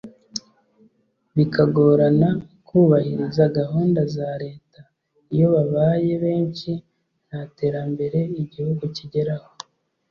[1.35, 2.29] bikagorana
[2.67, 4.81] kubahiriza gahunda za Leta;
[5.33, 6.71] iyo babaye benshi
[7.27, 9.49] nta terambere igihugu kigeraho”